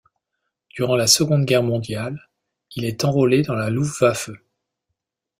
[0.75, 2.27] Durant la Seconde Guerre mondiale,
[2.75, 4.31] il est enrôlé dans la Luftwaffe.